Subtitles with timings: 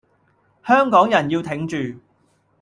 [0.65, 1.77] 香港人要挺著